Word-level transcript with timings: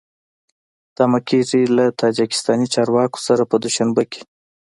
تمه 0.97 1.19
کېږي 1.29 1.61
له 1.75 1.85
تاجکستاني 2.01 2.67
چارواکو 2.73 3.19
سره 3.27 3.43
په 3.49 3.55
دوشنبه 3.63 4.03
کې 4.11 4.21